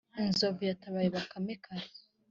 inzovu 0.21 0.61
yatabaye 0.69 1.07
bakame 1.15 1.53
kare 1.63 1.87